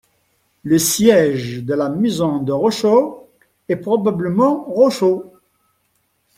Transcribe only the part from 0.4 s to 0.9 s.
Le